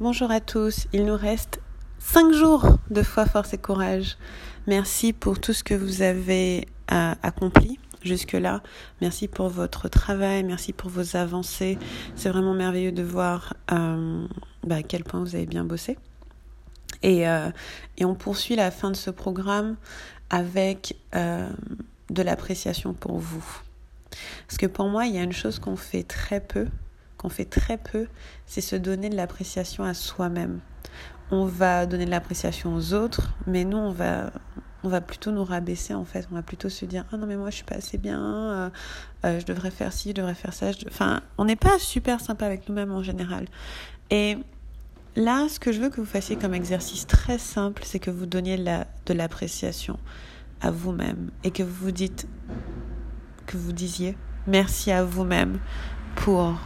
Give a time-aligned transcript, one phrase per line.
[0.00, 0.86] Bonjour à tous.
[0.94, 1.60] Il nous reste
[1.98, 4.16] 5 jours de foi, force et courage.
[4.66, 8.62] Merci pour tout ce que vous avez euh, accompli jusque-là.
[9.02, 11.78] Merci pour votre travail, merci pour vos avancées.
[12.16, 14.26] C'est vraiment merveilleux de voir euh,
[14.66, 15.98] bah, à quel point vous avez bien bossé.
[17.04, 17.50] Euh,
[17.98, 19.76] et, on poursuit la fin de ce programme
[20.30, 23.44] avec de l'appréciation pour vous.
[24.48, 26.68] Parce que pour moi, il y a une chose qu'on fait très peu,
[27.20, 28.06] qu'on fait très peu,
[28.46, 30.60] c'est se donner de l'appréciation à soi-même.
[31.30, 34.32] On va donner de l'appréciation aux autres, mais nous, on va,
[34.82, 36.26] on va plutôt nous rabaisser en fait.
[36.32, 38.70] On va plutôt se dire ah non mais moi je suis pas assez bien, euh,
[39.26, 40.70] euh, je devrais faire ci, je devrais faire ça.
[40.88, 43.44] Enfin, on n'est pas super sympa avec nous-mêmes en général.
[44.10, 44.38] Et
[45.14, 48.24] là, ce que je veux que vous fassiez comme exercice très simple, c'est que vous
[48.24, 49.98] donniez de l'appréciation
[50.62, 52.26] à vous-même et que vous vous dites,
[53.46, 55.60] que vous disiez merci à vous-même
[56.16, 56.58] pour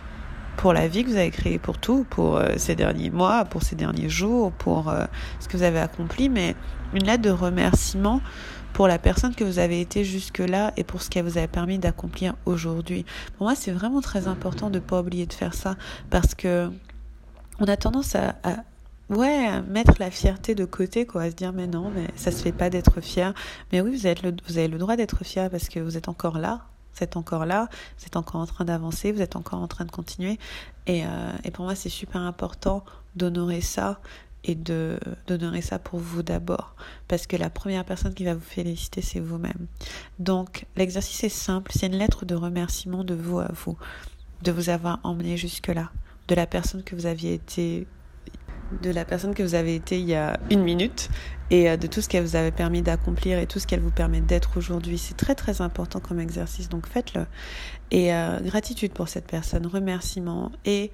[0.56, 3.62] pour la vie que vous avez créée, pour tout, pour euh, ces derniers mois, pour
[3.62, 5.04] ces derniers jours, pour euh,
[5.40, 6.54] ce que vous avez accompli, mais
[6.94, 8.20] une lettre de remerciement
[8.72, 11.78] pour la personne que vous avez été jusque-là et pour ce qu'elle vous a permis
[11.78, 13.06] d'accomplir aujourd'hui.
[13.36, 15.76] Pour moi, c'est vraiment très important de ne pas oublier de faire ça
[16.10, 16.70] parce que
[17.60, 18.34] on a tendance à,
[19.10, 22.42] ouais, mettre la fierté de côté, quoi, à se dire mais non, mais ça se
[22.42, 23.32] fait pas d'être fier.
[23.72, 26.62] Mais oui, vous, avez le droit d'être fier parce que vous êtes encore là,
[26.94, 29.84] vous êtes encore là, vous êtes encore en train d'avancer, vous êtes encore en train
[29.84, 30.38] de continuer.
[30.86, 32.84] Et, euh, et pour moi, c'est super important
[33.16, 34.00] d'honorer ça
[34.46, 36.74] et de d'honorer ça pour vous d'abord
[37.08, 39.66] parce que la première personne qui va vous féliciter c'est vous-même.
[40.18, 43.78] Donc l'exercice est simple, c'est une lettre de remerciement de vous à vous
[44.44, 45.90] de vous avoir emmené jusque là,
[46.28, 47.86] de la personne que vous aviez été
[48.82, 51.08] de la personne que vous avez été il y a une minute
[51.50, 53.90] et euh, de tout ce qu'elle vous avait permis d'accomplir et tout ce qu'elle vous
[53.90, 54.98] permet d'être aujourd'hui.
[54.98, 57.26] C'est très très important comme exercice, donc faites-le.
[57.90, 60.90] Et euh, gratitude pour cette personne, remerciement et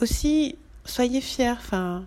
[0.00, 1.50] aussi soyez fiers.
[1.50, 2.04] Enfin,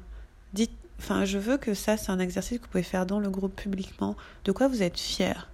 [0.53, 3.29] dites, enfin, je veux que ça, c'est un exercice que vous pouvez faire dans le
[3.29, 4.15] groupe publiquement.
[4.45, 5.47] De quoi vous êtes fiers?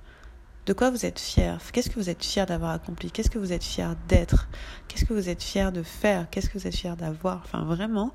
[0.66, 3.12] De quoi vous êtes fier Qu'est-ce que vous êtes fier d'avoir accompli?
[3.12, 4.48] Qu'est-ce que vous êtes fier d'être?
[4.88, 6.30] Qu'est-ce que vous êtes fier de faire?
[6.30, 7.42] Qu'est-ce que vous êtes fier d'avoir?
[7.44, 8.14] Enfin, vraiment,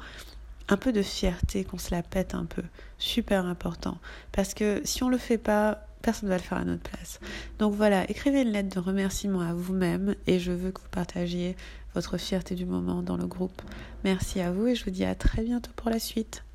[0.69, 2.63] un peu de fierté, qu'on se la pète un peu.
[2.99, 3.99] Super important.
[4.33, 7.21] Parce que si on le fait pas, personne ne va le faire à notre place.
[7.59, 11.57] Donc voilà, écrivez une lettre de remerciement à vous-même et je veux que vous partagiez
[11.95, 13.63] votre fierté du moment dans le groupe.
[14.05, 16.48] Merci à vous et je vous dis à très bientôt pour la suite.